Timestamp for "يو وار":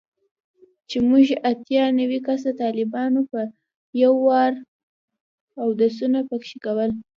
4.01-4.53